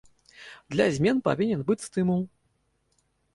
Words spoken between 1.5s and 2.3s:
быць стымул.